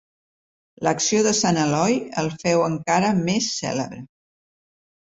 L'acció 0.87 1.19
de 1.27 1.33
sant 1.41 1.59
Eloi 1.65 1.99
el 2.23 2.33
féu 2.41 2.65
encara 2.71 3.15
més 3.31 3.53
cèlebre. 3.63 4.07